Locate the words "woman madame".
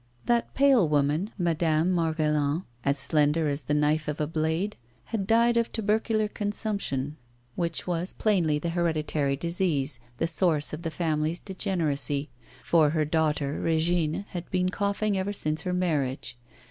0.89-1.93